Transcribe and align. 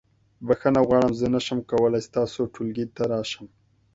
بخښنه 0.47 0.81
غواړم 0.87 1.11
زه 1.19 1.25
نشم 1.35 1.59
کولی 1.69 2.01
ستاسو 2.07 2.41
ټولګي 2.53 2.85
ته 2.95 3.03
راشم. 3.11 3.45